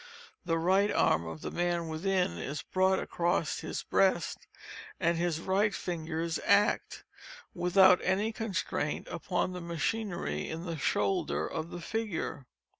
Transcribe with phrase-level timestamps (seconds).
[0.45, 4.47] The right arm of the man within is brought across his breast,
[4.99, 7.03] and his right fingers act,
[7.53, 12.47] without any constraint, upon the machinery in the shoulder of the figure.